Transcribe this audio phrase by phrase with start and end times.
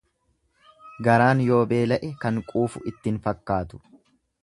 [1.09, 3.85] Garaan yoo beela'e kan quufu itti hin fakkaatu.